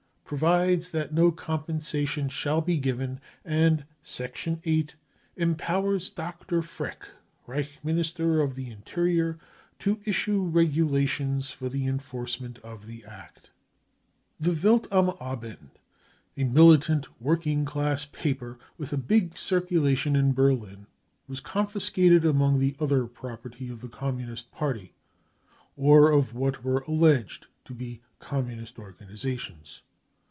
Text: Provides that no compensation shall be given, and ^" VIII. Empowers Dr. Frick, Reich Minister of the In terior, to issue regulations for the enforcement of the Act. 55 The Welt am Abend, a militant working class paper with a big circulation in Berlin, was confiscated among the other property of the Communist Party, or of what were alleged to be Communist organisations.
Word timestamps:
Provides 0.31 0.87
that 0.91 1.13
no 1.13 1.29
compensation 1.29 2.29
shall 2.29 2.61
be 2.61 2.77
given, 2.77 3.19
and 3.43 3.83
^" 4.05 4.61
VIII. 4.63 4.87
Empowers 5.35 6.09
Dr. 6.09 6.61
Frick, 6.61 7.03
Reich 7.45 7.83
Minister 7.83 8.39
of 8.39 8.55
the 8.55 8.71
In 8.71 8.81
terior, 8.83 9.37
to 9.79 9.99
issue 10.05 10.41
regulations 10.45 11.49
for 11.51 11.67
the 11.67 11.85
enforcement 11.85 12.59
of 12.59 12.87
the 12.87 13.03
Act. 13.03 13.51
55 14.41 14.61
The 14.61 14.67
Welt 14.69 14.87
am 14.89 15.09
Abend, 15.19 15.69
a 16.37 16.45
militant 16.45 17.09
working 17.21 17.65
class 17.65 18.05
paper 18.05 18.57
with 18.77 18.93
a 18.93 18.97
big 18.97 19.37
circulation 19.37 20.15
in 20.15 20.31
Berlin, 20.31 20.87
was 21.27 21.41
confiscated 21.41 22.23
among 22.23 22.57
the 22.57 22.77
other 22.79 23.05
property 23.05 23.67
of 23.69 23.81
the 23.81 23.89
Communist 23.89 24.49
Party, 24.53 24.93
or 25.75 26.09
of 26.09 26.33
what 26.33 26.63
were 26.63 26.85
alleged 26.87 27.47
to 27.65 27.73
be 27.73 28.01
Communist 28.19 28.79
organisations. 28.79 29.81